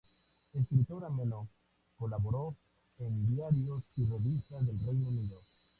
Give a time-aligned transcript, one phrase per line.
[0.53, 1.47] Escritor ameno,
[1.95, 2.55] colaboró
[2.97, 5.39] en diarios y revistas del Reino Unido.